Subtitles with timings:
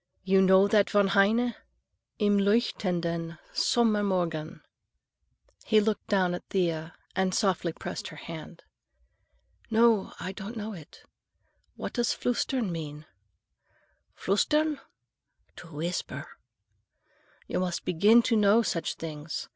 [0.23, 1.53] "You know that von Heine?
[2.17, 4.61] Im leuchtenden Sommermorgen?"
[5.63, 8.63] He looked down at Thea and softly pressed her hand.
[9.69, 11.03] "No, I don't know it.
[11.75, 13.05] What does flüstern mean?"
[14.17, 16.25] "Flüstern?—to whisper.
[17.45, 19.49] You must begin now to know such things.